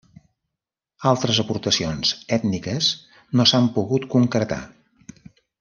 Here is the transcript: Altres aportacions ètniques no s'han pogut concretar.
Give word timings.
Altres 1.09 1.41
aportacions 1.43 2.15
ètniques 2.39 2.89
no 3.41 3.47
s'han 3.53 3.71
pogut 3.79 4.09
concretar. 4.19 4.63